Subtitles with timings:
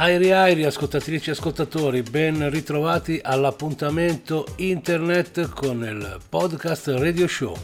[0.00, 7.54] Airi Airi, ascoltatrici e ascoltatori, ben ritrovati all'appuntamento internet con il podcast Radio Show.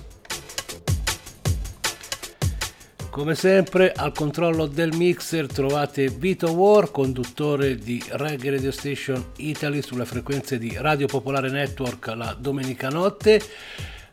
[3.09, 9.80] Come sempre al controllo del mixer trovate Vito War, conduttore di Reggae Radio Station Italy
[9.80, 13.41] sulle frequenze di Radio Popolare Network la domenica notte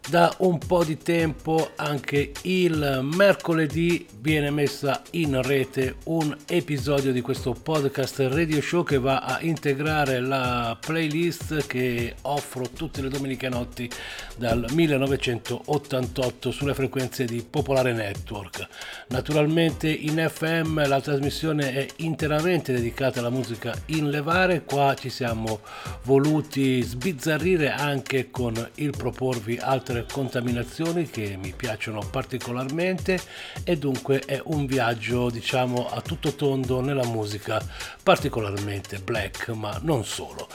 [0.10, 7.22] da un po' di tempo anche il mercoledì viene messa in rete un episodio di
[7.22, 13.48] questo podcast radio show che va a integrare la playlist che offro tutte le domeniche
[13.48, 13.90] notti
[14.36, 18.68] dal 1988 sulle frequenze di Popolare Network.
[19.08, 25.62] Naturalmente in FM la trasmissione è interamente dedicata alla musica in levare, qua ci siamo
[26.04, 33.20] voluti sbizzarrire anche con il proporvi altre altre contaminazioni che mi piacciono particolarmente
[33.64, 37.64] e dunque è un viaggio diciamo a tutto tondo nella musica
[38.02, 40.50] particolarmente black ma non solo.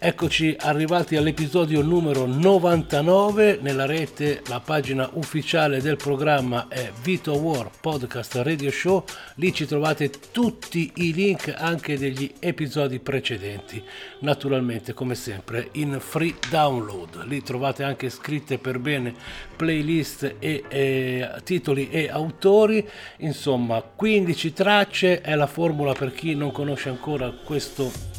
[0.00, 7.68] Eccoci arrivati all'episodio numero 99 nella rete, la pagina ufficiale del programma è Vito War
[7.80, 9.02] Podcast Radio Show,
[9.34, 13.82] lì ci trovate tutti i link anche degli episodi precedenti,
[14.20, 19.12] naturalmente come sempre in free download, lì trovate anche scritte per bene
[19.56, 26.52] playlist e, e titoli e autori, insomma 15 tracce è la formula per chi non
[26.52, 28.17] conosce ancora questo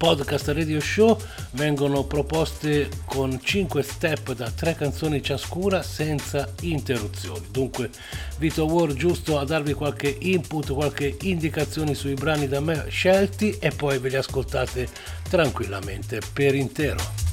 [0.00, 1.14] podcast radio show
[1.50, 7.46] vengono proposte con 5 step da 3 canzoni ciascuna senza interruzioni.
[7.50, 7.90] Dunque
[8.38, 13.72] Vito War giusto a darvi qualche input, qualche indicazione sui brani da me scelti e
[13.72, 14.88] poi ve li ascoltate
[15.28, 17.29] tranquillamente per intero.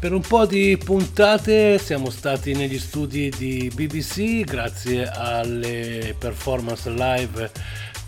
[0.00, 7.52] Per un po' di puntate siamo stati negli studi di BBC grazie alle performance live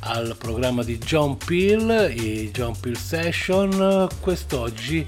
[0.01, 4.09] al programma di John Peel, i John Peel Session.
[4.21, 5.05] Quest'oggi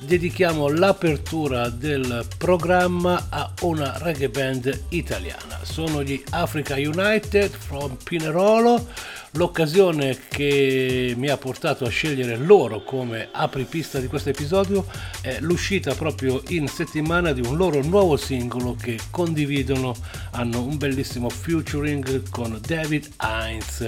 [0.00, 5.58] dedichiamo l'apertura del programma a una reggae band italiana.
[5.62, 8.86] Sono gli Africa United from Pinerolo
[9.32, 14.86] L'occasione che mi ha portato a scegliere loro come apripista di questo episodio
[15.20, 19.94] è l'uscita proprio in settimana di un loro nuovo singolo che condividono,
[20.30, 23.86] hanno un bellissimo featuring con David Heinz,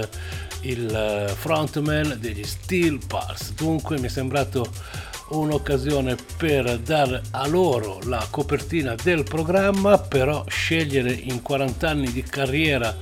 [0.61, 3.53] il frontman degli Steel Pulse.
[3.55, 4.69] Dunque mi è sembrato
[5.31, 12.23] un'occasione per dare a loro la copertina del programma, però scegliere in 40 anni di
[12.23, 12.95] carriera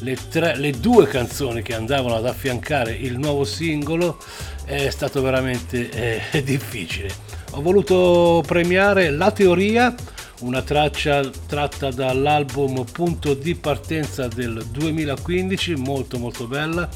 [0.00, 4.18] le, tre, le due canzoni che andavano ad affiancare il nuovo singolo
[4.64, 7.10] è stato veramente eh, difficile.
[7.52, 9.94] Ho voluto premiare La Teoria,
[10.40, 16.88] una traccia tratta dall'album Punto di partenza del 2015, molto molto bella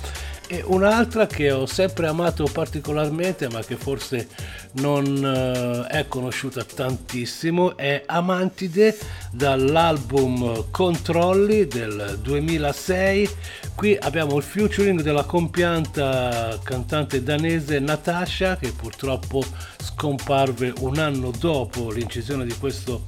[0.52, 4.26] e un'altra che ho sempre amato particolarmente ma che forse
[4.72, 8.98] non uh, è conosciuta tantissimo è Amantide
[9.30, 13.30] dall'album Controlli del 2006
[13.76, 19.44] qui abbiamo il featuring della compianta cantante danese Natasha che purtroppo
[19.80, 23.04] scomparve un anno dopo l'incisione di questo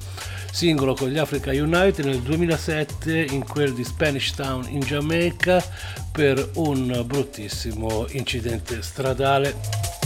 [0.53, 5.65] singolo con gli Africa United nel 2007 in quel di Spanish Town in Giamaica
[6.11, 10.02] per un bruttissimo incidente stradale.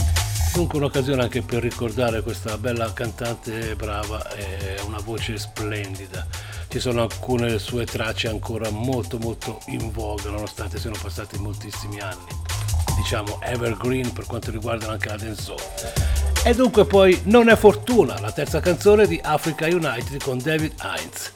[0.58, 6.26] Dunque un'occasione anche per ricordare questa bella cantante brava e una voce splendida.
[6.66, 12.26] Ci sono alcune sue tracce ancora molto molto in voga nonostante siano passati moltissimi anni.
[12.96, 15.60] Diciamo evergreen per quanto riguarda anche la dancehall.
[16.44, 21.32] E dunque poi Non è fortuna, la terza canzone di Africa United con David Heinz.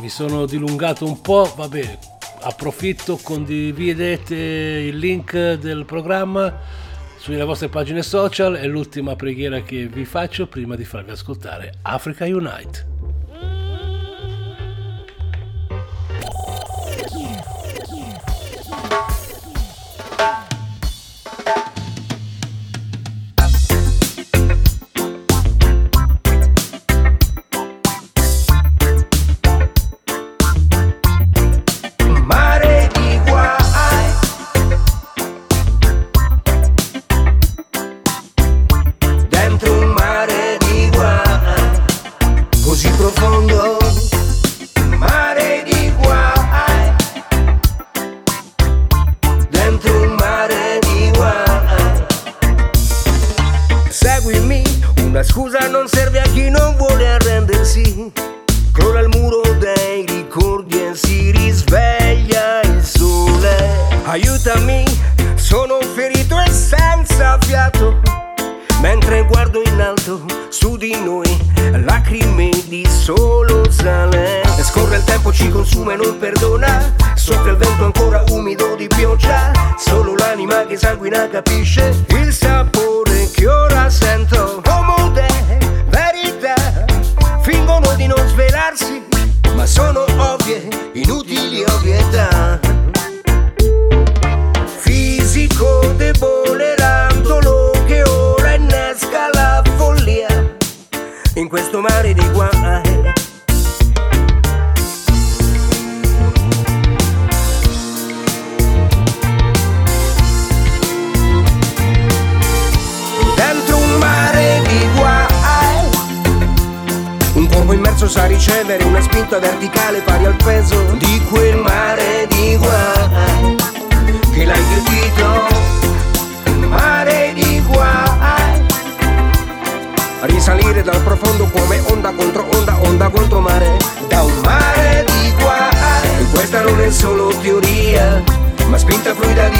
[0.00, 1.98] Mi sono dilungato un po', vabbè,
[2.40, 6.82] approfitto, condividete il link del programma
[7.24, 12.26] sulle vostre pagine social, è l'ultima preghiera che vi faccio prima di farvi ascoltare Africa
[12.26, 12.93] Unite.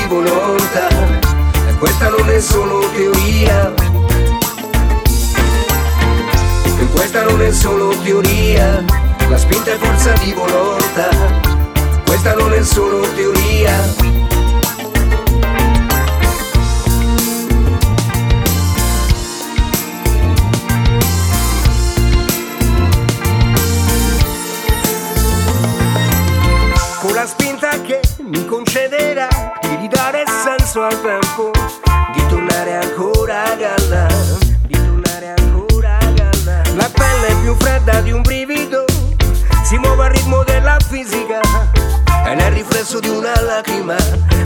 [0.04, 0.88] Di volontà.
[1.78, 3.72] Questa non è solo teoria.
[6.78, 8.84] E questa non è solo teoria,
[9.28, 11.08] la spinta è forza di volontà.
[12.04, 14.03] Questa non è solo teoria.
[30.74, 31.50] Senso al tempo,
[32.12, 34.06] di tornare ancora a galla,
[34.66, 36.62] di tornare ancora a galla.
[36.74, 38.84] La pelle è più fredda di un brivido,
[39.62, 41.40] si muove al ritmo della fisica,
[42.24, 43.94] è nel riflesso di una lacrima,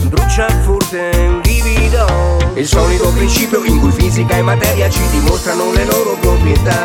[0.03, 2.07] brucia forte un livido.
[2.55, 6.77] Il solito principio in cui fisica e materia ci dimostrano le loro proprietà.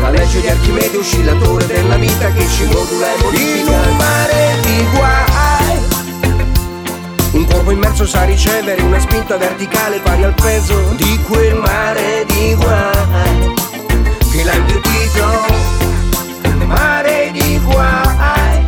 [0.00, 3.72] La legge di Archimede, oscillatore della vita che ci modula e modifica.
[3.72, 5.31] In un mare di guai.
[7.72, 13.54] Corpo immerso sa ricevere una spinta verticale pari al peso di quel mare di guai.
[14.30, 14.52] Che l'ha.
[16.44, 18.64] Un mare di guai.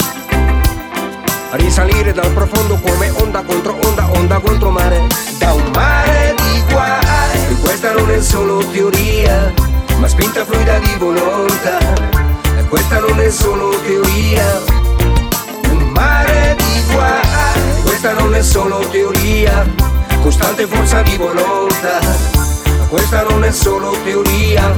[1.53, 5.03] Risalire dal profondo come onda contro onda, onda contro mare.
[5.39, 7.51] Da un mare di guai.
[7.51, 9.53] E questa non è solo teoria
[9.99, 11.79] ma spinta fluida di volontà.
[12.57, 14.63] E questa non è solo teoria,
[18.05, 19.67] Questa non è solo teoria,
[20.21, 22.01] costante forza di volontà.
[22.91, 24.77] Questa non è solo teoria,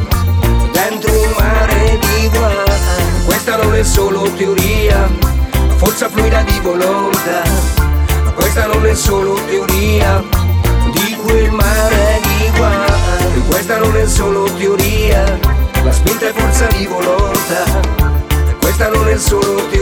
[0.71, 3.25] dentro un mare di guai.
[3.25, 5.11] Questa non è solo teoria,
[5.75, 7.43] forza fluida di volontà.
[8.37, 10.23] Questa non è solo teoria,
[10.93, 13.43] di quel mare di guai.
[13.49, 15.37] Questa non è solo teoria,
[15.83, 17.65] la spinta è forza di volontà.
[18.61, 19.76] Questa non è solo teoria.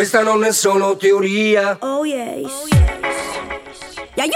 [0.00, 1.76] Questa non è solo teoria.
[1.80, 2.68] Oh yes.
[4.14, 4.32] Yeah, you.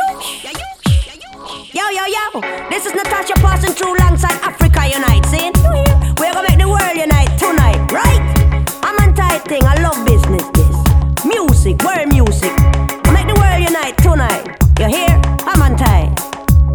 [1.73, 2.41] Yo, yo, yo.
[2.69, 5.25] This is Natasha passing through alongside Africa Unite.
[5.25, 5.51] See?
[6.21, 8.21] We're gonna make the world unite tonight, right?
[8.83, 9.63] I'm on tight thing.
[9.65, 10.45] I love business.
[10.53, 12.53] This music, world music.
[13.11, 14.45] Make the world unite tonight.
[14.79, 15.19] You hear?
[15.47, 16.13] I'm on tight.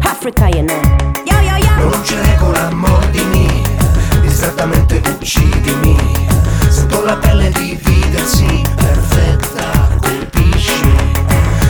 [0.02, 1.22] Africa Unite.
[1.24, 1.90] Yo, yo, yo.
[1.90, 3.49] Non c'è regola, mordimi,
[4.40, 5.94] distrattamente uccidimi.
[6.70, 10.80] Sento la pelle dividersi, perfetta, colpisci.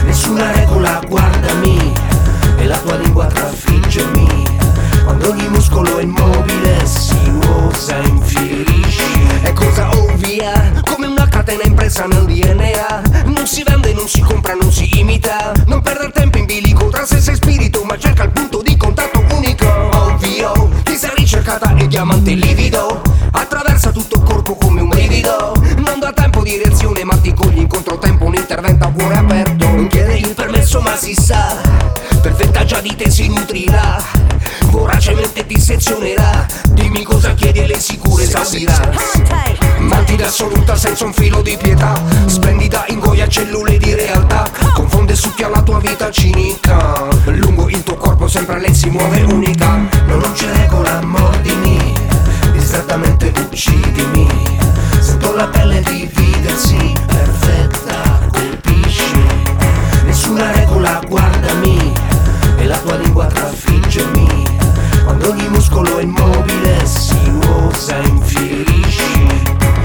[0.05, 1.91] Nessuna regola, guardami,
[2.55, 4.45] e la tua lingua trafiggermi.
[5.03, 9.19] Quando ogni muscolo è immobile si osa, infierisci.
[9.41, 13.25] È cosa ovvia, come una catena impressa nel DNA.
[13.25, 15.51] Non si vende, non si compra, non si imita.
[22.01, 22.99] Diamante livido.
[23.31, 25.53] Attraversa tutto il corpo come un brivido.
[25.77, 28.25] Non da tempo di reazione, ma ti cogli in controtempo.
[28.25, 29.67] Un intervento a cuore aperto.
[29.67, 31.57] Non chiede il permesso, ma si sa.
[32.19, 34.01] Perfetta già di te si nutrirà.
[34.71, 36.47] Voracemente ti sezionerà.
[36.69, 38.89] Dimmi cosa chiedi e le sicure esaurirà.
[39.77, 45.49] Mantida assoluta senza un filo di pietà Splendida ingoia cellule di realtà Confonde e succhia
[45.49, 50.51] la tua vita cinica Lungo il tuo corpo sempre lei si muove unica Non c'è
[50.55, 51.80] regola, mordimi
[53.51, 54.27] uccidimi.
[54.99, 59.13] Sento la pelle dividersi Perfetta, colpisci.
[60.05, 61.93] Nessuna regola, guardami.
[62.57, 64.45] E la tua lingua trafiggermi.
[65.03, 67.31] Quando ogni muscolo è immobile Si
[67.67, 69.27] osa, infierisci.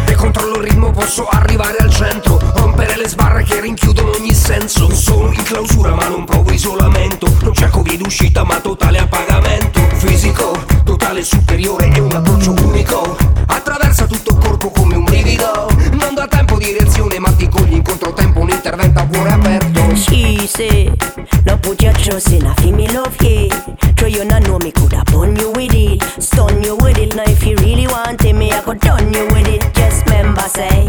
[0.07, 2.39] E controllo il ritmo posso arrivare al centro.
[2.55, 4.95] Rompere le sbarre che rinchiudono ogni senso.
[4.95, 7.27] Sono in clausura ma non provo isolamento.
[7.43, 9.07] Non cerco di d'uscita ma totale a
[22.07, 23.49] trust in a me love yeah
[23.97, 26.03] Try you not know me coulda burn you with it.
[26.23, 27.17] Stun you with it.
[27.17, 29.75] Now if you really want it me I could done you with it.
[29.75, 30.87] Just remember say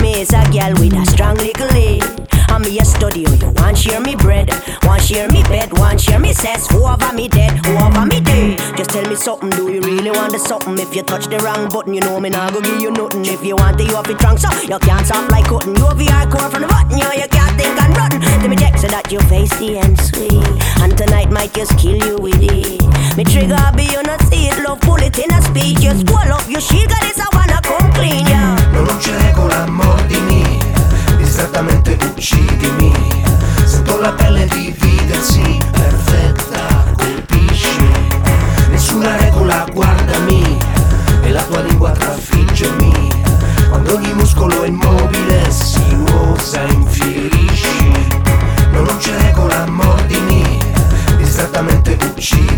[0.00, 2.02] Me is a girl with a strong little lead
[2.48, 4.48] And me a study oh, you want share me bread?
[4.84, 5.76] Want share me bed?
[5.78, 7.52] Want share me sex Who over me dead?
[7.66, 8.35] Who over me dead
[8.76, 10.78] Just tell me something Do you really want the something?
[10.78, 13.24] If you touch the wrong button You know me not go give you nothing.
[13.24, 15.76] If you want it you have it drunk So you can't stop like cutting.
[15.76, 18.12] You have the hardcore from the button You, you can't think and run
[18.44, 20.44] Let me check so that you face the end sweet.
[20.84, 22.84] And tonight might just kill you with it.
[23.16, 25.80] Me trigger be you not see it Love bullet in a speed.
[25.80, 28.60] Just pull up your shield Cause I wanna come clean yeah.
[28.76, 30.60] Non c'è regola mordimi
[31.16, 32.92] Distrattamente uccidimi
[33.64, 35.58] Sotto la pelle dividersi
[43.96, 45.96] ogni muscolo è immobile Si
[46.32, 47.92] usa infierisci.
[48.70, 50.58] Non c'è regola mordimi
[51.16, 52.55] Distrattamente uccidimi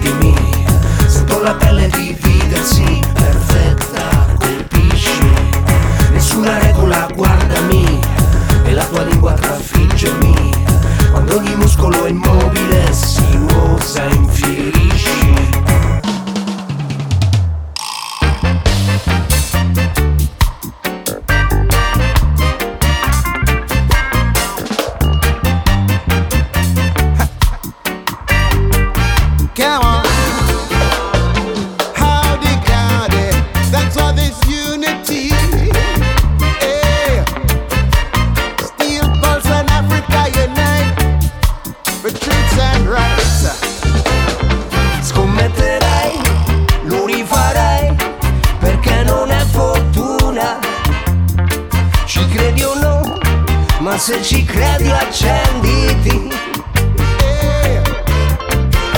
[53.98, 56.28] se ci credi accenditi.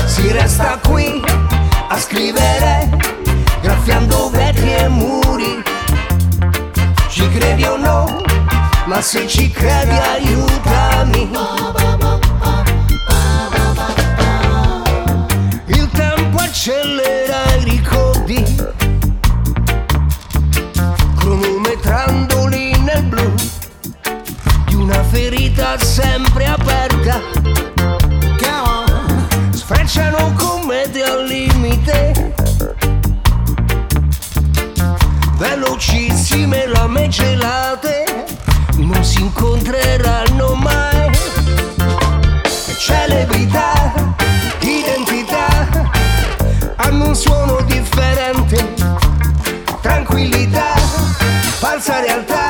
[0.07, 1.23] Si resta qui
[1.88, 2.90] a scrivere
[3.62, 5.62] Graffiando vetri e muri
[7.09, 8.23] Ci credi o no?
[8.87, 11.30] Ma se ci credi aiutami
[15.66, 17.20] Il tempo accelera
[25.23, 27.21] Ferita sempre aperta.
[28.65, 29.27] On.
[29.53, 32.33] Sfrecciano commete al limite.
[35.37, 38.05] Velocissime lame gelate
[38.77, 41.11] Non si incontreranno mai.
[42.79, 43.93] Celebrità,
[44.61, 45.69] identità
[46.77, 48.75] Hanno un suono differente.
[49.83, 50.73] Tranquillità,
[51.59, 52.49] falsa realtà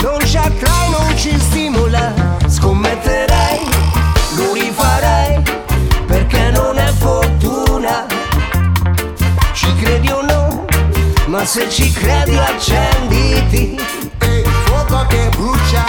[0.00, 0.77] Non ci attrae,
[1.18, 2.14] ci stimola
[2.46, 3.60] Scommetterei,
[4.36, 5.42] lo rifarei
[6.06, 8.06] Perché non è fortuna
[9.52, 10.64] Ci credi o no?
[11.26, 13.78] Ma se ci credi accenditi
[14.18, 15.84] Hey, fuoco che brucia.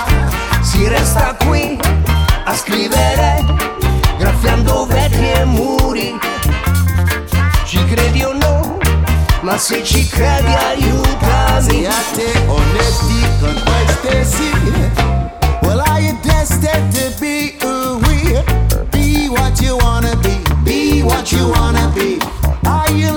[0.61, 1.79] Si resta qui
[2.45, 3.45] a scrivere
[4.17, 6.19] Graffiando vetri e muri
[7.65, 8.77] Ci credi o no?
[9.41, 15.08] Ma se ci credi aiutami Siate onesti con queste sì.
[16.61, 18.35] Destined to be who we?
[18.91, 20.35] Be what you wanna be.
[20.65, 22.19] Be what you wanna be.
[22.67, 23.11] Are you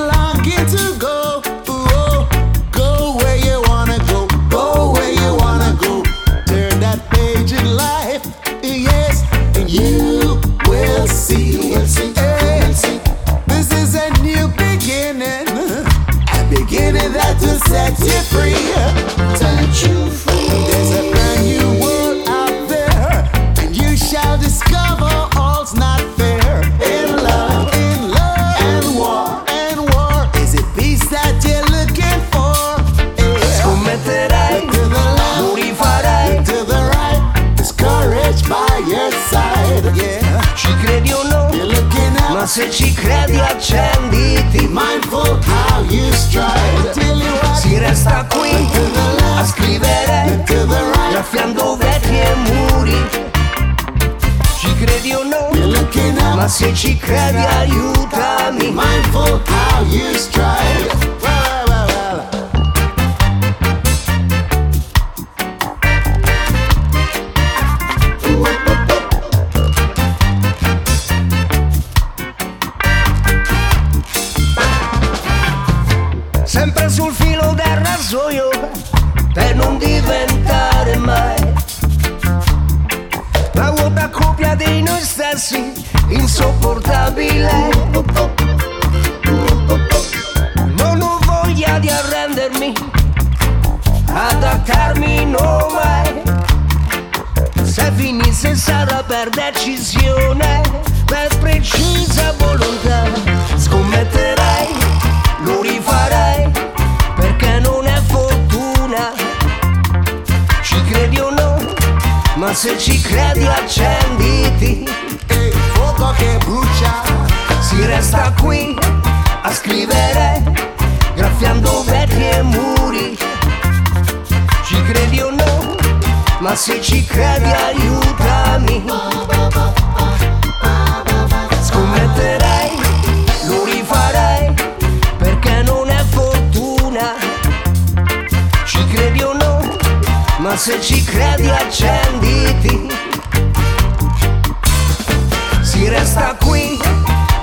[146.13, 146.79] resta qui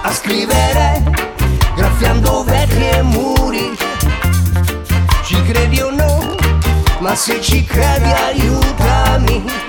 [0.03, 1.03] a scrivere
[1.75, 3.75] Graffiando vecchi muri
[5.23, 6.35] Ci credi o no?
[6.99, 9.68] Ma se ci credi aiutami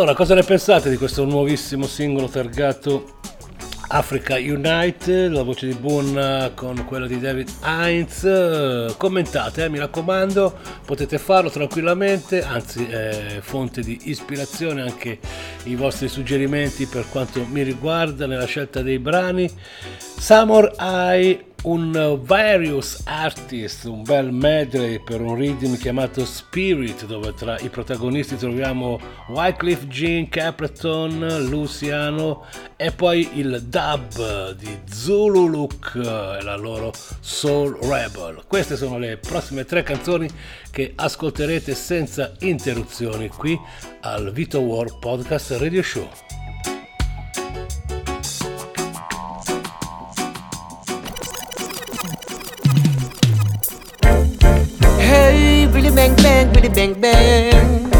[0.00, 3.18] Allora, cosa ne pensate di questo nuovissimo singolo targato
[3.88, 8.24] Africa Unite, la voce di Boone con quella di David Heinz?
[8.24, 15.18] Eh, Commentate, eh, mi raccomando, potete farlo tranquillamente, anzi è fonte di ispirazione anche
[15.64, 19.52] i vostri suggerimenti per quanto mi riguarda nella scelta dei brani.
[20.78, 27.68] Eye un various artist, un bel medley per un rhythm chiamato Spirit, dove tra i
[27.68, 32.44] protagonisti troviamo Wycliffe Jean Capleton, Luciano
[32.76, 38.42] e poi il dub di Zulu Look e la loro Soul Rebel.
[38.46, 40.28] Queste sono le prossime tre canzoni
[40.70, 43.58] che ascolterete senza interruzioni qui
[44.00, 46.08] al Vito War Podcast Radio Show.
[56.00, 57.90] Bang bang, Willy bang bang.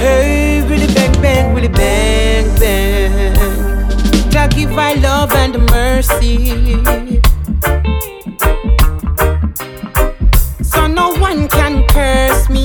[0.00, 4.30] Hey, Willy bang bang, Willy bang bang.
[4.30, 6.80] Jah give I love and mercy.
[10.62, 12.59] So no one can curse me.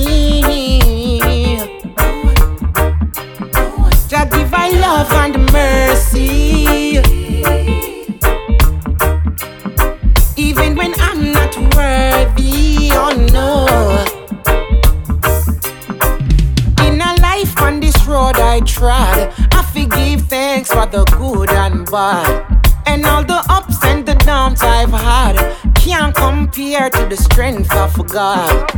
[18.46, 22.46] I trod, I forgive thanks for the good and bad.
[22.86, 25.36] And all the ups and the downs I've had
[25.74, 28.70] can't compare to the strength of God.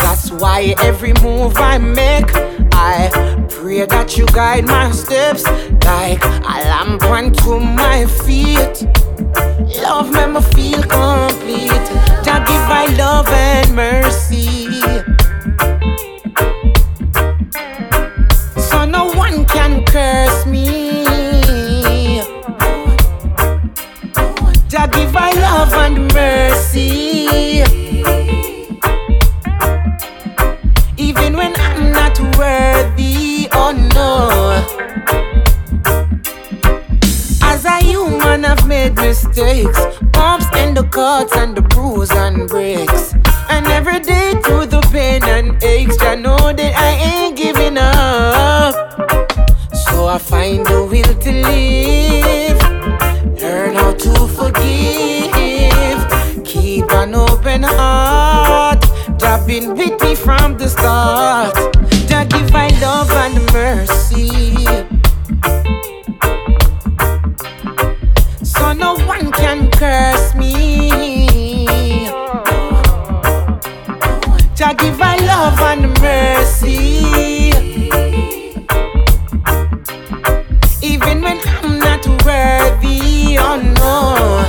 [0.00, 2.30] That's why every move I make,
[2.72, 3.10] I
[3.50, 5.44] pray that you guide my steps
[5.84, 8.88] like a lamp unto my feet.
[9.82, 11.86] Love make me feel complete.
[12.24, 14.69] Jah give I love and mercy.
[19.90, 21.04] Curse me.
[24.68, 27.62] Jah give I love and mercy.
[30.96, 34.16] Even when I'm not worthy, oh no.
[37.42, 39.80] As a human, I've made mistakes,
[40.12, 43.14] bumps and the cuts and the bruise and breaks.
[43.48, 49.29] And every day through the pain and aches, I know that I ain't giving up.
[50.00, 52.58] So I find the will to live,
[53.42, 56.00] learn how to forgive,
[56.42, 58.80] keep an open heart.
[59.18, 61.54] Jah been with me from the start.
[62.08, 64.64] Jah give I love and mercy.
[68.42, 72.06] so no one can curse me.
[74.54, 77.39] Jah give I love and mercy,
[83.40, 84.44] beyond more.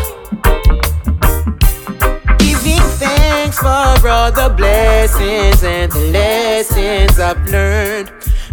[2.38, 8.12] Giving thanks for all the blessings and the lessons I've learned.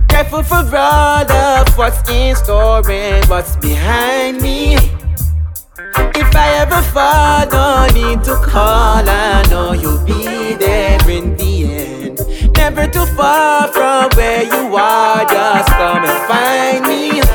[0.09, 4.77] Grateful for all of what's in store and what's behind me.
[6.15, 9.09] If I ever fall, no need to call.
[9.09, 12.21] I know you'll be there in the end.
[12.57, 17.28] Never too far from where you are, just come and find me.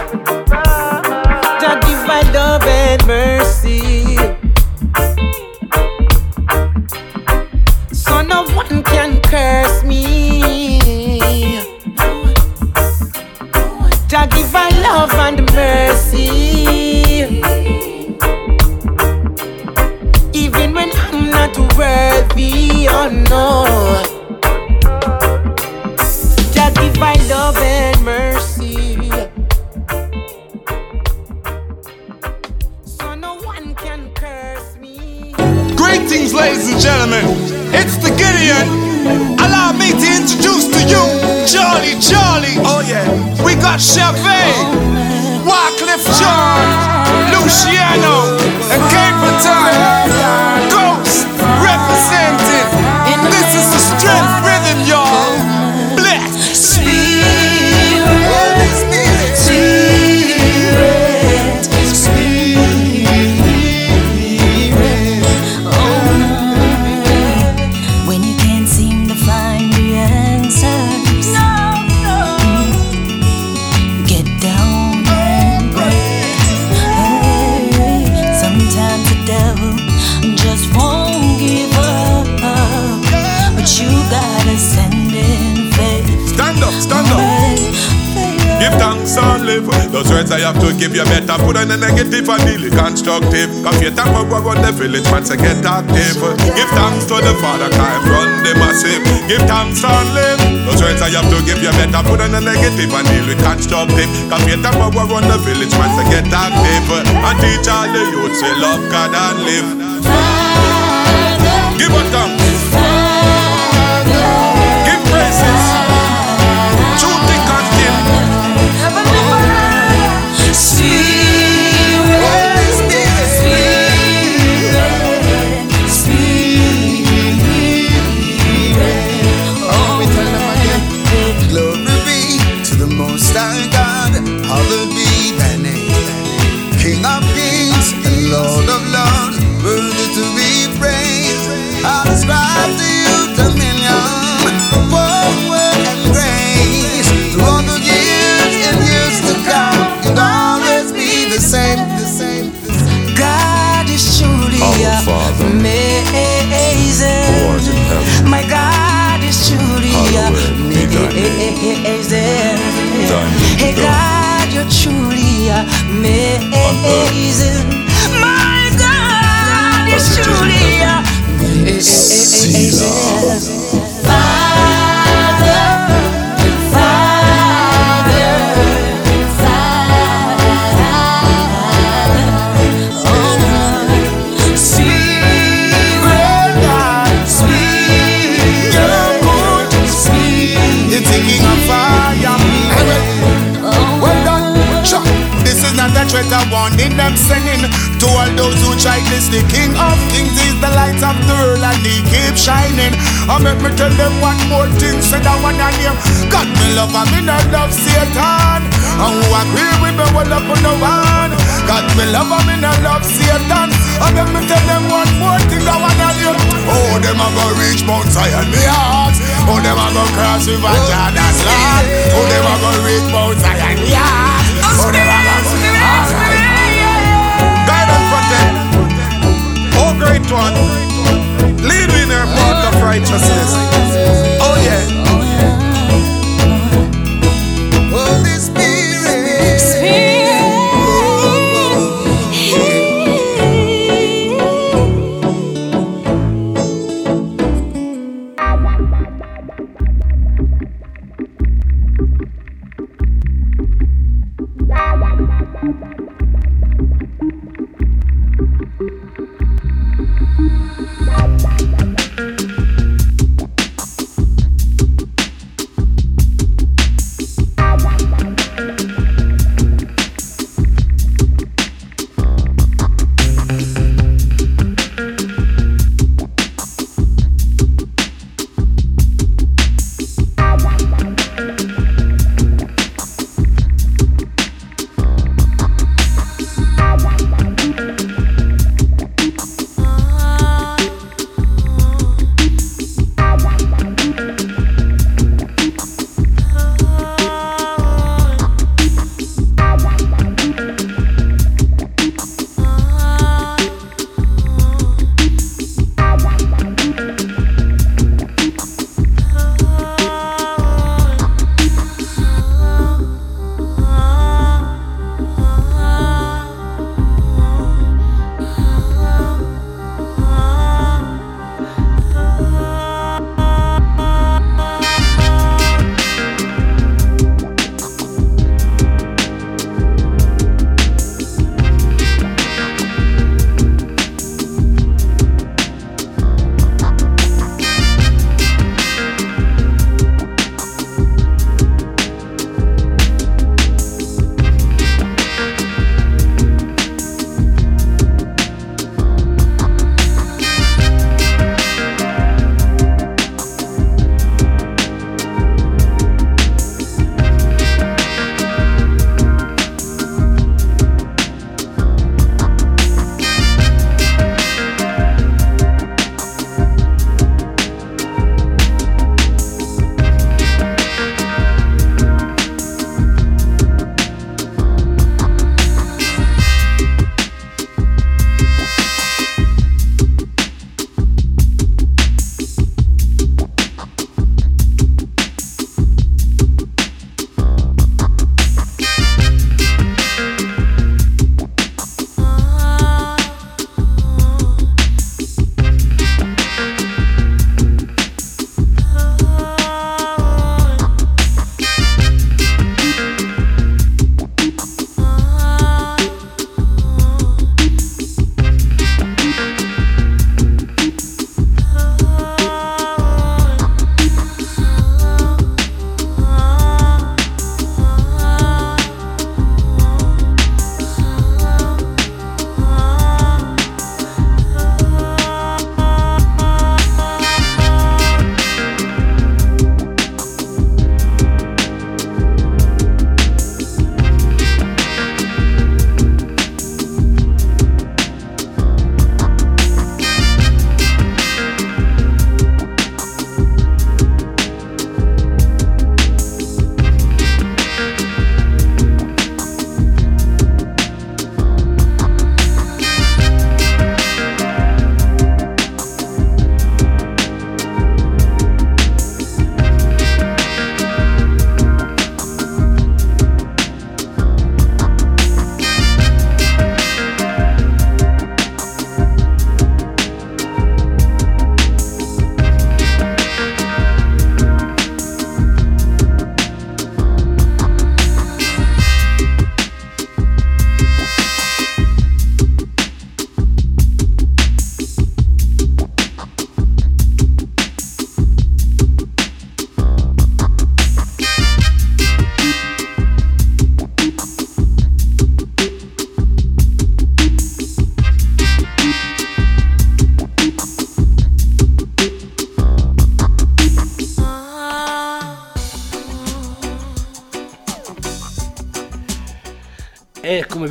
[104.42, 106.90] Create a power on the village once I get active.
[106.90, 110.23] And teach all the youths to love God and live.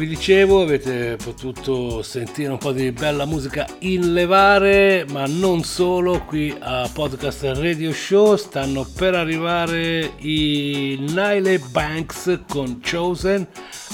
[0.02, 6.24] Vi dicevo avete potuto sentire un po' di bella musica in levare, ma non solo
[6.24, 13.46] qui a Podcast Radio Show, stanno per arrivare i Nile Banks con Chosen,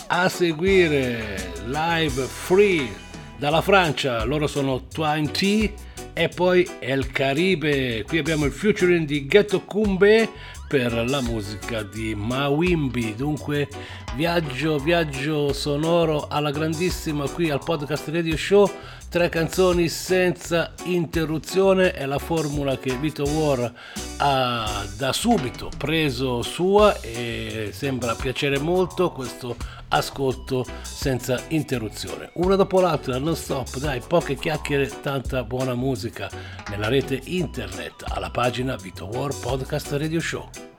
[0.07, 2.89] a seguire live free
[3.37, 5.71] dalla Francia, loro sono Twine T
[6.15, 10.31] e poi El Caribe, qui abbiamo il featuring di Ghetto Kumbe
[10.69, 13.15] per la musica di Mawimbi.
[13.15, 13.69] Dunque,
[14.15, 18.71] viaggio, viaggio sonoro alla grandissima qui al podcast Radio Show.
[19.09, 23.73] Tre canzoni senza interruzione è la formula che Vito War
[24.19, 29.57] ha da subito preso sua e sembra piacere molto questo
[29.89, 32.31] ascolto senza interruzione.
[32.35, 36.31] Una dopo l'altra, non stop, dai, poche chiacchiere, tanta buona musica
[36.71, 40.78] nella rete internet alla pagina Vito War Podcast Radio Show.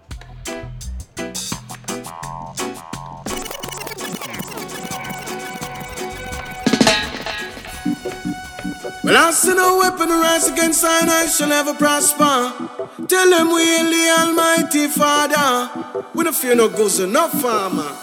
[9.01, 12.51] Well, I see no weapon rise against I, I shall never prosper.
[13.07, 16.03] Tell them we the Almighty Father.
[16.13, 17.95] We don't fear no and no farmer.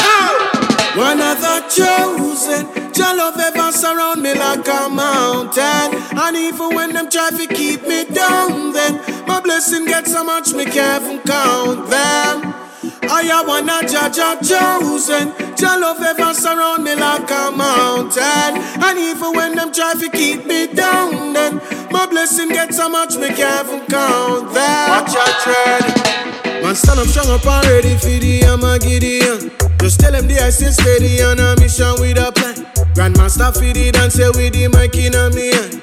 [0.00, 0.92] Ah!
[0.96, 6.18] One of the chosen, your love ever surround me like a mountain.
[6.18, 10.52] And even when them try to keep me down, then my blessing gets so much
[10.52, 12.67] me can't count them.
[13.02, 15.32] I wanna judge a chosen.
[15.58, 18.62] Your love ever surround me like a mountain.
[18.82, 23.16] And even when them try to keep me down, then my blessing gets so much
[23.16, 24.88] me can't even count them.
[24.90, 26.62] Watch your tread.
[26.62, 29.50] Man, stand up strong up and ready for the Armageddon.
[29.78, 32.66] Just tell them the I stay steady on a mission with a plan.
[32.94, 35.77] Grandmaster feed it and say with the mic in a me hand.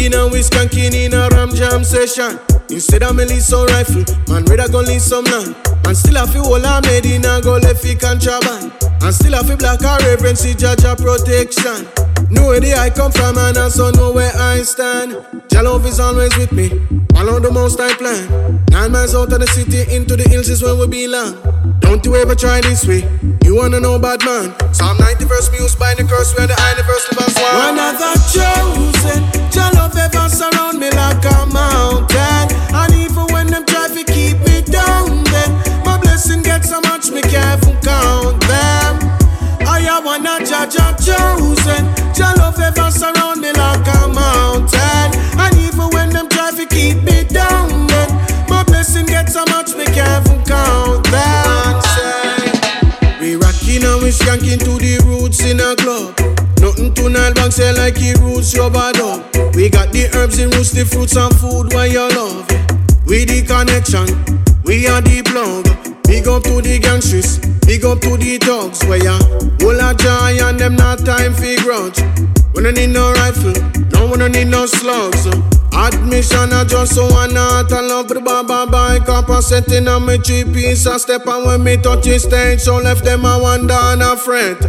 [0.00, 2.38] Rockin' and we skanking in a ram jam session.
[2.70, 5.54] Instead of me leave some rifle, man, rather go leave some land.
[5.84, 8.72] And still I feel all I made in a go left fi contraband.
[9.02, 11.86] And still I feel black a reverence, see judge a protection.
[12.30, 15.18] Know where the I come from and I so know where I stand.
[15.50, 16.68] Jah love is always with me.
[17.12, 18.64] Follow the most I plan.
[18.70, 21.36] Nine miles out of the city into the hills is where we belong.
[21.80, 23.02] Don't you ever try this way.
[23.50, 24.54] You wanna know bad man?
[24.72, 27.74] Psalm 90 verse used by the curse where the universal verse one.
[27.74, 29.50] One of the chosen.
[29.50, 32.39] Jah love ever surround me like a mountain.
[57.70, 59.22] Say like he roots your bad up.
[59.54, 62.48] We got the herbs and roots, the fruits and food where you love.
[63.06, 64.06] We the connection,
[64.64, 65.64] we are the plug.
[66.02, 69.18] Big up to the gangsters, big up to the thugs where ya
[69.62, 72.00] hold a joy and them not time for grudge.
[72.54, 73.54] We don't need no rifle,
[73.92, 75.26] no we don't need no slugs.
[75.26, 75.59] Uh.
[75.72, 80.18] Admission I just one heart I love the baba bike up and setting on me
[80.18, 83.74] three piece I step and when me touch the stage so left them a wonder
[83.74, 84.60] and a fret.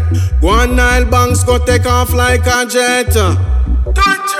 [0.41, 3.11] Go on Nile banks go take off like a jet.
[3.13, 4.31] Touch.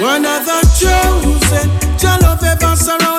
[0.00, 3.11] One of the chosen, your love ever surround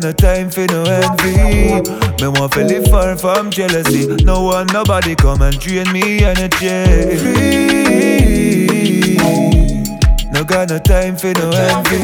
[0.00, 1.74] No time for no envy.
[2.22, 4.06] Me want to live far from jealousy.
[4.24, 7.18] No one, nobody come and drain me energy.
[7.18, 9.16] Free.
[10.32, 11.98] No got no time for no envy.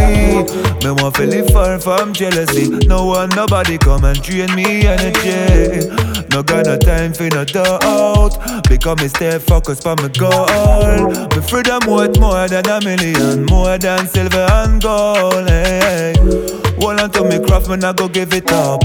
[0.85, 2.69] Me want to live far from jealousy.
[2.87, 5.89] No one, nobody come and drain me energy.
[6.31, 8.63] No got no time for no doubt.
[8.69, 11.09] Because me stay focused on my goal.
[11.31, 15.49] Me freedom worth more than a million, more than silver and gold.
[15.49, 16.66] Hey.
[16.87, 18.81] Hold on to me craft, man, I go give it up.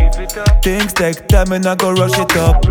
[0.64, 2.66] Things take time, and I go rush it up.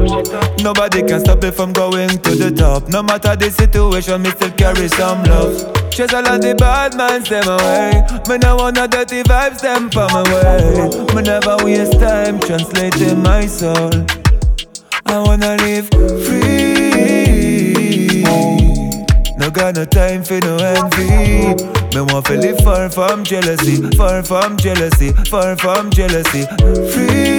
[0.58, 2.88] Nobody can stop me from going to the top.
[2.88, 5.54] No matter the situation, me still carry some love.
[5.92, 8.02] Chase all of the bad minds them away.
[8.28, 10.88] Me no wanna dirty vibes them from my way.
[11.14, 13.92] Me never waste time translating my soul.
[15.06, 15.88] I wanna live
[16.26, 18.24] free.
[19.38, 21.79] No got no time for no envy.
[21.94, 26.46] Me want to live far from jealousy, far from jealousy, far from jealousy.
[26.92, 27.30] Free.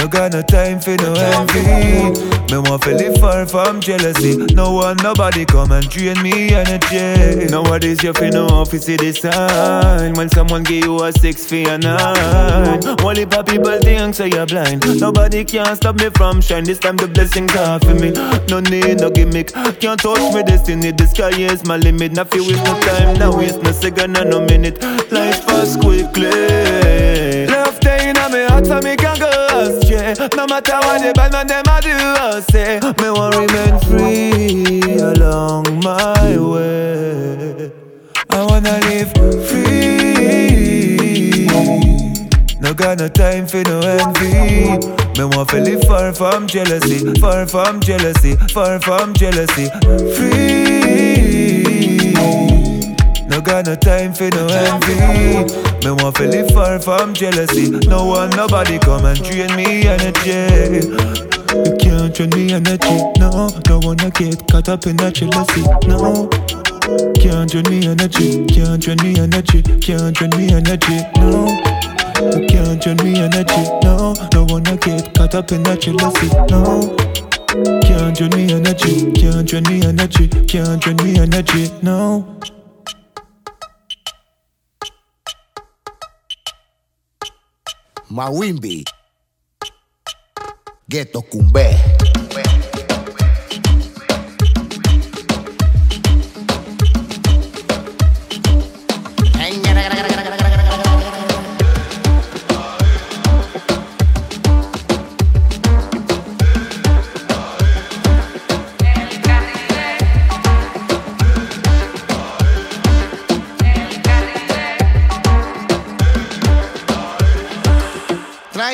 [0.00, 2.18] No got no time for no envy.
[2.50, 4.34] Me want to live far from jealousy.
[4.54, 7.44] No one, nobody come and drain me energy.
[7.50, 10.12] Nowadays you feel no office see the.
[10.16, 12.80] When someone give you a six for a nine.
[13.04, 14.86] Only pa people think so you're blind.
[14.98, 16.64] Nobody can stop me from shine.
[16.64, 18.10] This time the blessings are for me.
[18.48, 19.52] No need no gimmick.
[19.80, 20.92] Can't touch me destiny.
[20.92, 22.12] The sky is my limit.
[22.12, 23.18] Not feel waste no time.
[23.18, 24.80] Now waste no second and no minute.
[25.12, 26.49] Life fast quickly.
[30.40, 31.90] No matter what the bad man them a do
[32.24, 37.70] or say, me want remain free along my way.
[38.30, 39.12] I wanna live
[39.46, 41.46] free.
[42.58, 44.78] No got no time for no envy.
[45.18, 49.68] Me want to live far from jealousy, far from jealousy, far from jealousy.
[50.16, 51.69] Free.
[53.40, 54.96] No got no time for no envy.
[55.82, 57.70] Me want to live far from jealousy.
[57.88, 60.84] No one, nobody come and drain me energy.
[61.48, 63.48] You can't drain me energy, no.
[63.64, 66.28] Don't wanna get caught up in that jealousy, no.
[67.16, 71.48] Can't drain me energy, can't drain me energy, can't drain me energy, no.
[72.20, 74.12] You can't drain me energy, no.
[74.28, 76.94] Don't wanna get caught up in that jealousy, no.
[77.88, 82.36] Can't drain me energy, can't drain me energy, can't drain me energy, no.
[88.10, 88.84] Mawimbi,
[90.88, 91.99] Gueto Cumbé.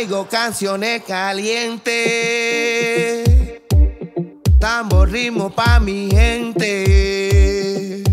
[0.06, 1.84] Traigo canciones calientes,
[4.60, 8.04] tambor ritmo pa' mi gente,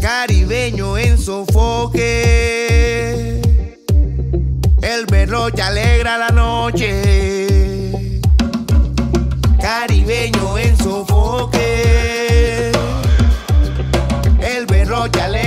[0.00, 2.00] caribeño en sofoque,
[4.80, 8.22] el berroche alegra la noche,
[9.60, 12.72] caribeño en sofoque,
[14.40, 15.43] el berroche alegra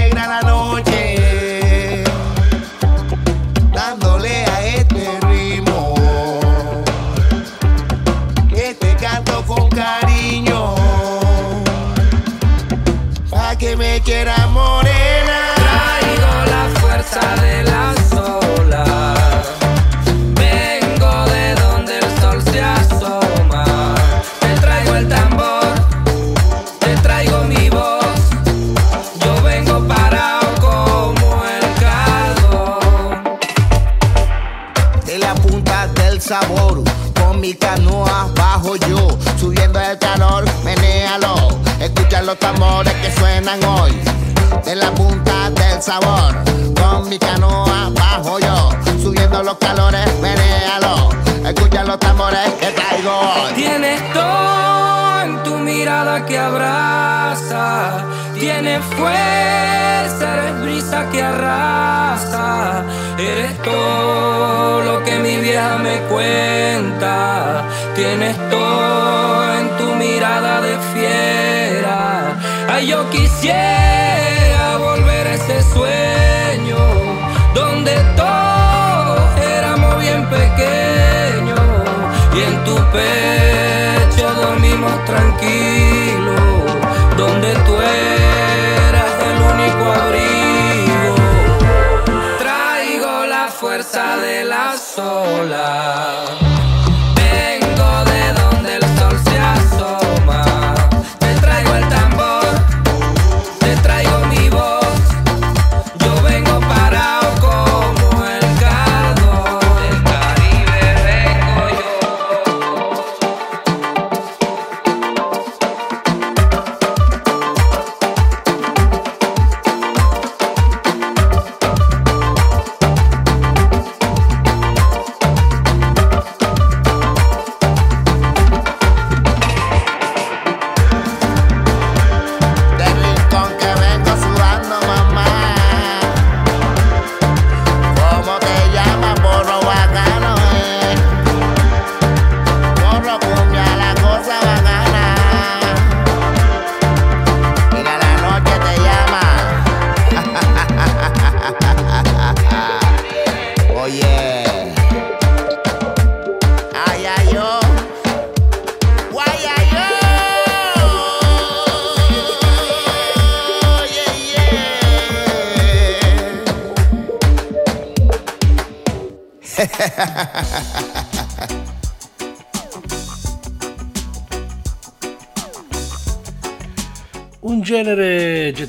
[85.07, 85.76] tranquilo.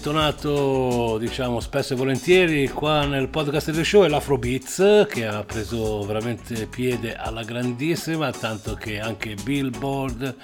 [0.08, 6.00] Gettonato, diciamo, spesso e volentieri qua nel podcast del show è l'Afrobeats, che ha preso
[6.00, 10.34] veramente piede alla grandissima, tanto che anche Billboard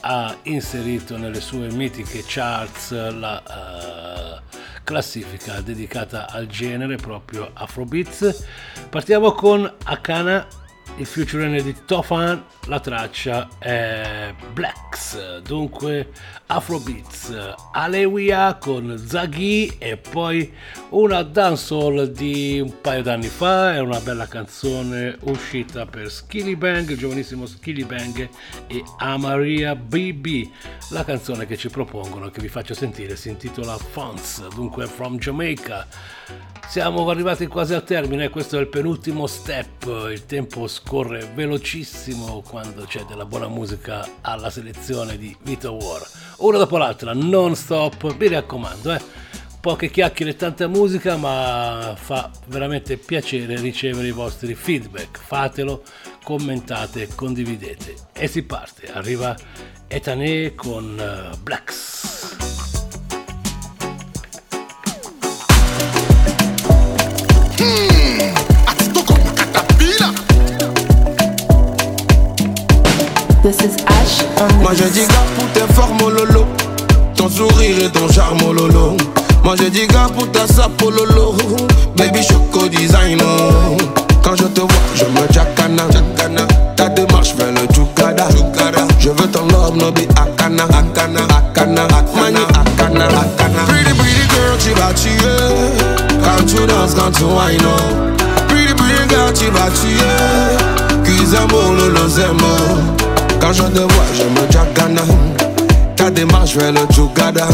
[0.00, 4.40] ha inserito nelle sue mitiche charts la eh,
[4.82, 8.44] classifica dedicata al genere proprio Afrobeats.
[8.90, 10.48] Partiamo con Akana
[10.96, 16.10] il featuring di Tofan, la traccia è Blacks, dunque
[16.46, 17.34] Afrobeats,
[17.72, 20.52] Alewiya con Zaghi e poi
[20.90, 26.88] una dancehall di un paio d'anni fa, è una bella canzone uscita per Skilly Bang,
[26.90, 28.28] il giovanissimo Skilly Bang
[28.66, 30.48] e Amaria BB.
[30.90, 35.86] La canzone che ci propongono, che vi faccio sentire, si intitola Fonts, dunque From Jamaica.
[36.68, 42.84] Siamo arrivati quasi al termine, questo è il penultimo step, il tempo scorre velocissimo quando
[42.84, 46.02] c'è della buona musica alla selezione di Vito War.
[46.38, 49.00] Una dopo l'altra, non stop, mi raccomando, eh.
[49.60, 55.20] Poche chiacchiere e tanta musica, ma fa veramente piacere ricevere i vostri feedback.
[55.20, 55.84] Fatelo,
[56.24, 57.94] commentate, condividete.
[58.12, 59.36] E si parte, arriva
[59.86, 62.00] Etané con uh, Blacks.
[67.56, 67.91] This
[74.62, 76.46] Moi je dis gars pour tes formes oh lolo.
[77.16, 78.96] Ton sourire et ton charme oh lolo.
[79.44, 81.34] Moi je dis gars pour ta sape oh lolo.
[81.96, 83.18] Baby choco design
[84.22, 85.84] Quand je te vois je me jacana.
[86.76, 88.26] Ta démarche fait le chukada
[88.98, 90.64] Je veux ton love no be akana.
[90.64, 93.62] Akana, akana, akana, akana, akana.
[93.68, 95.92] Pretty pretty girl tu vas tuer.
[96.22, 97.60] Quand tu danses, quand tu wine
[98.48, 100.72] Pretty pretty girl tu vas tuer.
[101.54, 102.81] Oh lolo zemo
[103.52, 105.02] quand je te vois, je me jagana.
[105.96, 107.46] Ta démarche vers le Jugada.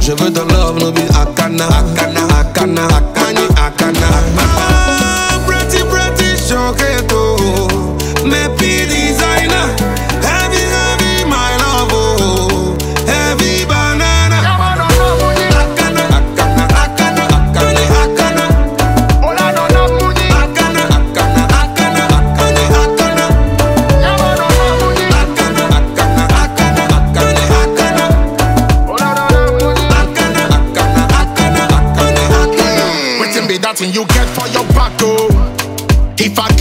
[0.00, 1.66] Je veux ton love, no be Akana.
[1.68, 4.08] Akana, Akana, Akani, Akana.
[4.38, 7.31] Ah, pretty, pretty, choqueto.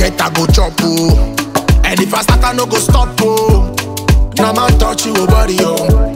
[0.02, 1.36] Get, I go chop, oh.
[1.86, 3.70] And if I start, I no go stop, oh.
[4.38, 6.16] Now man touch you, body, oh.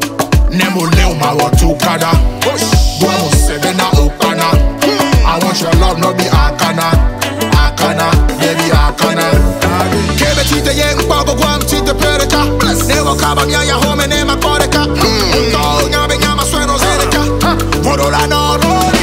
[0.50, 2.10] Nemo leo ma wa tu kada.
[3.00, 4.50] Buamo sebe na okana.
[5.26, 6.90] I want your love, no be akana.
[7.62, 8.10] Akana,
[8.40, 9.26] baby akana.
[10.18, 12.42] Kebe chite ye mkpago guam chite pereka.
[12.88, 14.84] Nevo kaba mia ya home ne ma koreka.
[14.86, 15.56] Hmm.
[15.56, 17.22] Unto nyabe nyama sueno zedeka.
[17.84, 18.95] Vorola no roll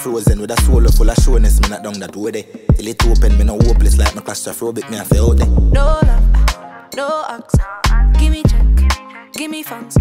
[0.00, 1.60] frozen with a soul full of sureness.
[1.60, 2.44] Me not down that way there.
[2.74, 4.88] Till it open, me no hopeless like my claustrophobic.
[4.90, 5.46] Me feel out there.
[5.46, 7.54] No love, no ox.
[8.18, 8.66] Give me check,
[9.32, 9.96] give me funds.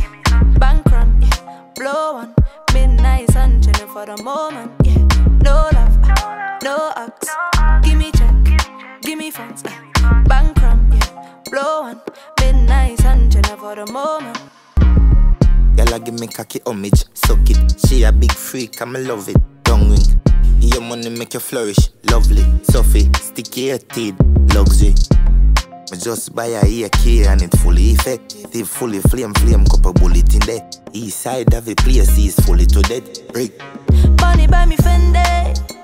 [0.57, 1.63] Bank run, yeah.
[1.75, 2.33] blow on.
[2.73, 4.97] Midnight sun chilling for the moment, yeah.
[5.43, 5.97] No love,
[6.63, 7.27] no ox.
[7.83, 8.35] Give me check,
[9.01, 9.63] give me funds.
[10.25, 11.41] Bank run, yeah.
[11.51, 12.01] blow on.
[12.39, 14.39] Midnight sun chilling for the moment.
[15.77, 17.75] Y'all give me cocky homage, suck it.
[17.87, 20.21] She a big freak, I'ma love it tongue ring.
[20.59, 21.77] Your money make you flourish,
[22.09, 24.15] lovely, sophie, sticky teeth,
[24.55, 24.95] luxury.
[25.91, 30.39] Me just buy a AK and it fully effective, fully flame, flame, copper bullet in
[30.41, 30.67] there.
[30.93, 33.03] East side of the place is fully to dead.
[33.31, 33.59] Break.
[34.17, 35.78] Bunny buy me Fendi.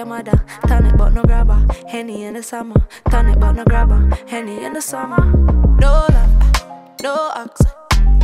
[0.00, 0.42] your mother.
[0.66, 2.80] Tonic but no grabber, Henny in the summer.
[3.10, 5.22] Tonic but no grabber, Henny in the summer.
[5.78, 7.60] No love, no ox.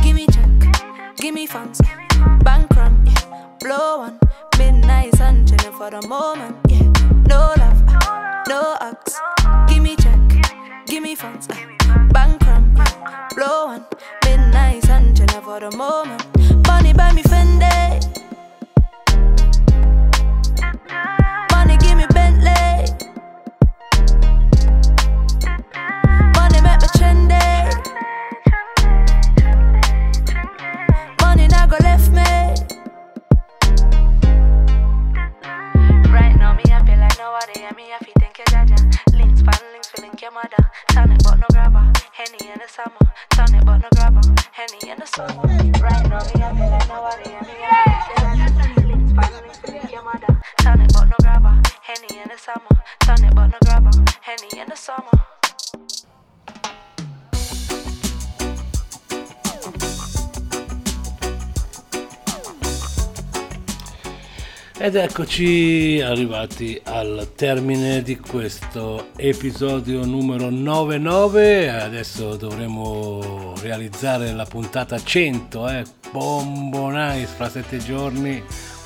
[0.01, 0.49] Give me check,
[1.17, 1.79] give me funds.
[2.43, 3.45] Bank run, yeah.
[3.59, 4.19] blow one.
[4.57, 6.81] Midnight sun chilling for the moment, yeah.
[7.27, 7.79] No love,
[8.47, 9.19] no ox.
[9.67, 10.19] Give me check,
[10.87, 11.47] give me funds.
[12.11, 13.27] Bank run, yeah.
[13.35, 13.85] blow one.
[14.25, 16.25] Midnight sun chilling for the moment.
[16.65, 18.06] Money by me Fendi.
[37.47, 38.75] Nobody at me if you think you jaja.
[39.13, 40.69] Links, fan links, feeling your mother.
[40.89, 41.93] Turn but no grabber.
[42.11, 42.99] Henny in the summer.
[43.29, 44.21] Turn but no grabber.
[44.51, 45.47] Henny in the summer.
[45.79, 47.53] Right now, me happy like nobody at me.
[47.59, 48.83] Yeah.
[48.85, 50.41] Links, fan links, feeling your mother.
[50.59, 51.61] Turn it, but no grabber.
[51.83, 52.83] Henny in the summer.
[53.05, 53.91] Turn it, but no grabber.
[54.21, 55.36] Henny in the summer.
[64.79, 71.71] Ed eccoci arrivati al termine di questo episodio numero 99.
[71.71, 75.83] Adesso dovremo realizzare la puntata 100, eh?
[76.11, 78.41] Bombo fra sette giorni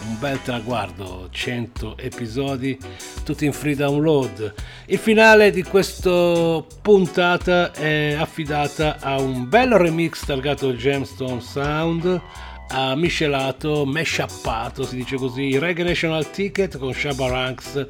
[0.08, 2.78] un bel traguardo, 100 episodi,
[3.24, 4.54] tutti in free download.
[4.86, 12.22] Il finale di questa puntata è affidata a un bel remix targato Gemstone Sound
[12.72, 17.88] ha miscelato, meshappato, si dice così, Reggae National Ticket con Shabba Ranks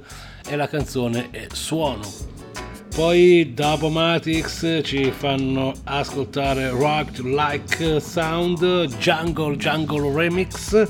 [0.48, 2.02] e la canzone è Suono.
[2.94, 10.90] Poi Dubomatics ci fanno ascoltare Rock Like Sound, Jungle Jungle Remix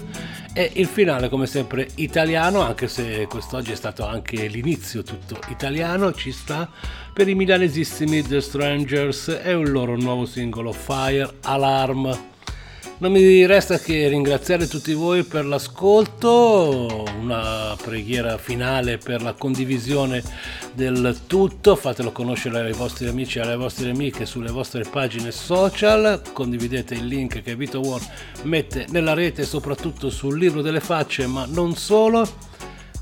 [0.53, 6.11] e il finale come sempre italiano, anche se quest'oggi è stato anche l'inizio tutto italiano,
[6.13, 6.67] ci sta
[7.13, 12.30] per i milanesissimi The Strangers e il loro nuovo singolo Fire Alarm.
[13.01, 20.21] Non mi resta che ringraziare tutti voi per l'ascolto, una preghiera finale per la condivisione
[20.75, 26.21] del tutto, fatelo conoscere ai vostri amici e alle vostre amiche sulle vostre pagine social,
[26.31, 28.01] condividete il link che Vito War
[28.43, 32.50] mette nella rete soprattutto sul libro delle facce, ma non solo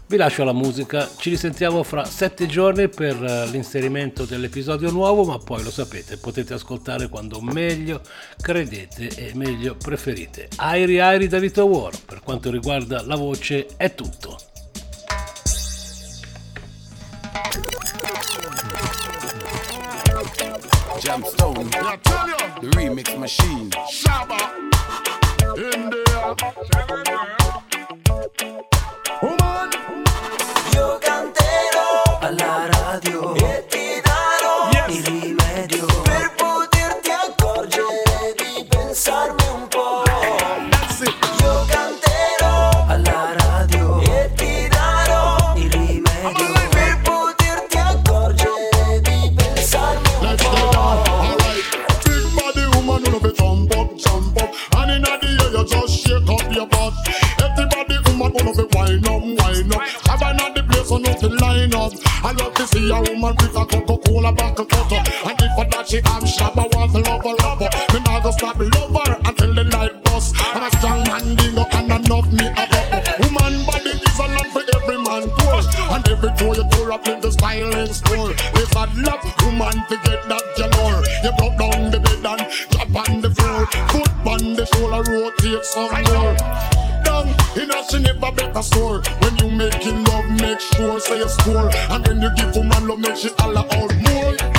[0.09, 5.37] vi lascio la musica, ci risentiamo fra sette giorni per eh, l'inserimento dell'episodio nuovo, ma
[5.37, 8.01] poi lo sapete, potete ascoltare quando meglio
[8.41, 10.47] credete e meglio preferite.
[10.55, 14.35] Airi Airi da Vito War, per quanto riguarda la voce è tutto.
[21.01, 23.69] Jamstone, the remix machine.
[23.87, 24.37] Shabba,
[25.55, 26.35] India.
[28.41, 28.88] Woman.
[60.97, 61.93] Know fi line up.
[62.23, 65.87] I love to see a woman with a Coca-Cola bottle cutter, and if for that
[65.87, 67.69] she am shabba, I want to love her, love her.
[67.93, 70.35] Me nah go stop love her until the light bust.
[70.55, 73.01] And a strong man dingo and enough me a couple.
[73.21, 75.61] Woman body is a land for every man poor,
[75.93, 78.33] and every door you door up in the styling store.
[78.53, 81.03] There's a love woman to get that galore.
[81.23, 83.65] You broke down the bed and drop on the floor.
[83.93, 86.68] Foot on the shoulder, rotate some more.
[87.89, 89.01] She never bet a store.
[89.21, 91.69] When you making love, make sure say you score.
[91.89, 94.58] And when you give woman love, make she holla out more.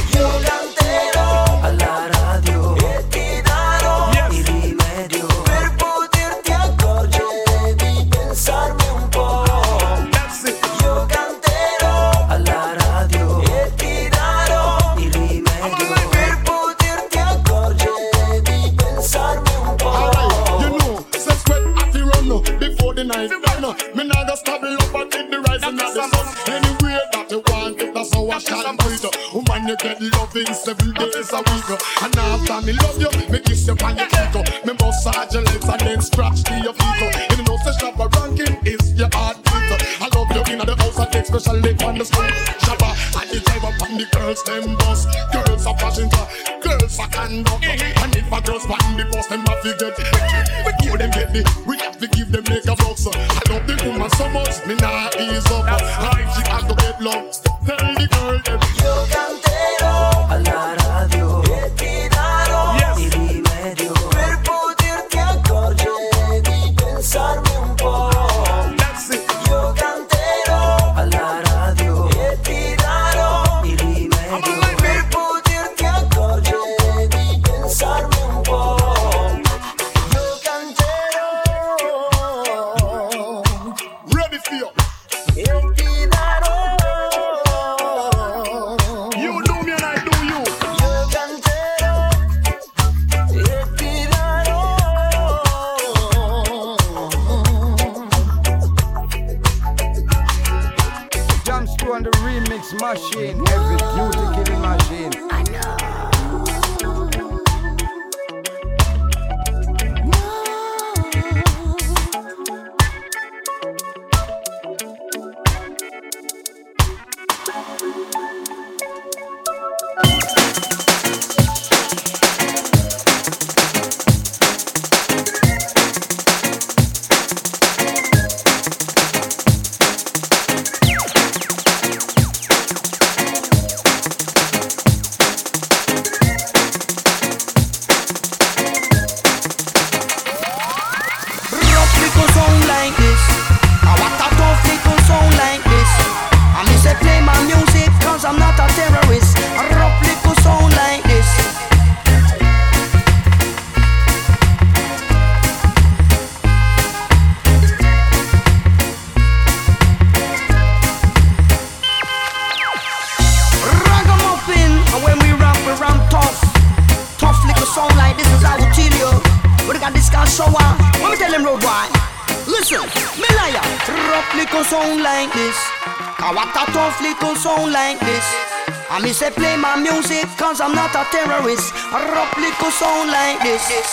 [183.42, 183.89] witness.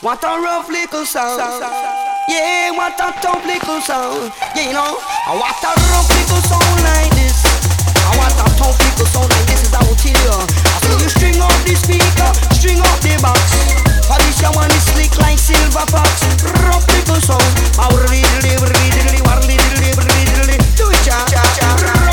[0.00, 1.36] What a rough little sound.
[2.26, 4.32] Yeah, what a tough little sound.
[4.56, 7.44] Yeah, you know, what a rough little sound like this.
[8.16, 10.40] What a tough little sound like this is I will tell you.
[10.80, 13.44] So you string up the speaker, string up the box.
[14.08, 16.24] Polish your one is slick like silver fox.
[16.64, 17.52] Rough little sound.
[20.76, 22.09] Do it, cha cha cha.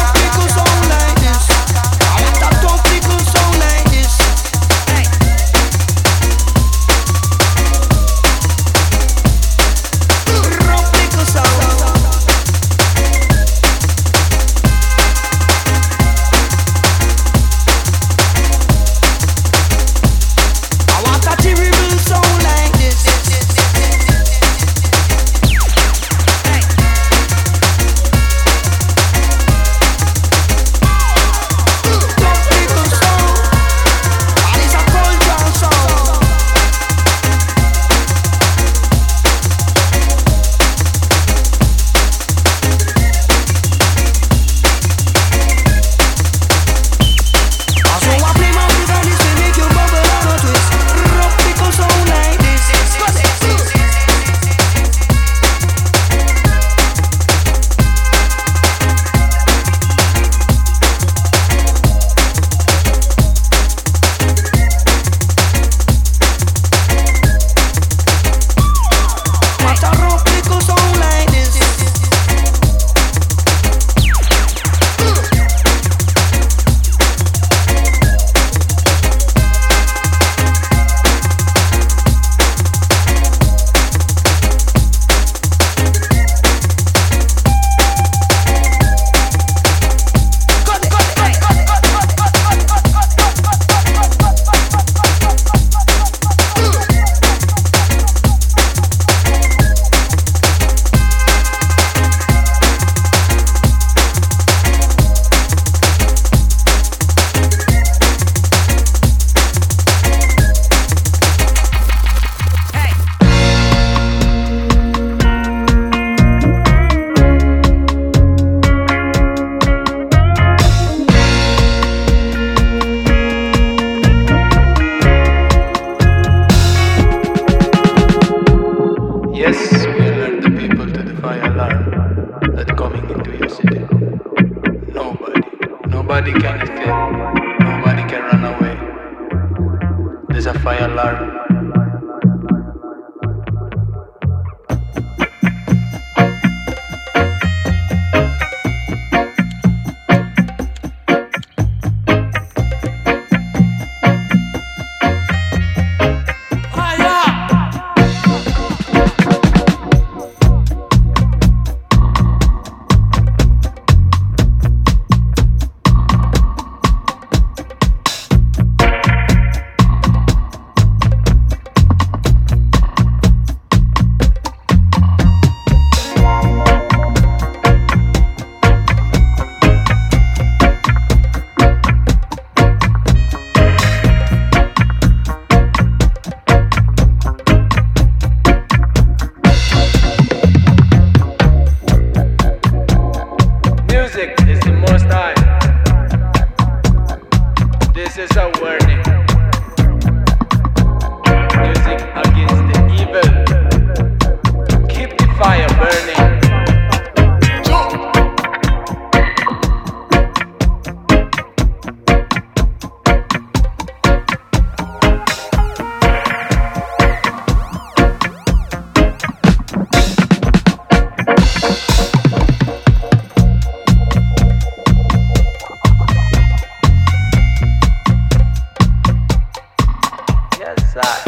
[230.98, 231.27] that.